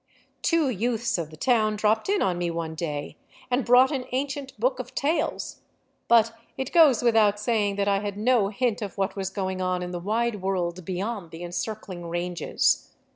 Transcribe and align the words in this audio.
Two 0.41 0.67
youths 0.67 1.19
of 1.19 1.29
the 1.29 1.37
town 1.37 1.75
dropped 1.75 2.09
in 2.09 2.23
on 2.23 2.39
me 2.39 2.49
one 2.49 2.73
day 2.73 3.17
and 3.51 3.63
brought 3.63 3.91
an 3.91 4.05
ancient 4.13 4.59
book 4.59 4.79
of 4.79 4.95
tales; 4.95 5.57
but 6.07 6.35
it 6.57 6.71
goes 6.73 7.03
without 7.03 7.39
saying 7.39 7.75
that 7.75 7.87
I 7.87 7.99
had 7.99 8.17
no 8.17 8.47
hint 8.49 8.81
of 8.81 8.97
what 8.97 9.15
was 9.15 9.29
going 9.29 9.61
on 9.61 9.83
in 9.83 9.91
the 9.91 9.99
wide 9.99 10.41
world 10.41 10.83
beyond 10.85 11.29
the 11.29 11.43
encircling 11.43 12.09
ranges. 12.09 12.89